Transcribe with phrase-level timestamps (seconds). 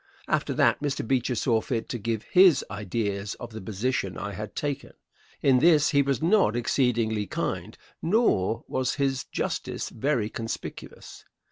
[0.27, 1.07] After that, Mr.
[1.07, 4.93] Beecher saw fit to give his ideas of the position I had taken.
[5.43, 11.23] In this he was not exceedingly kind, nor was his justice very conspicuous.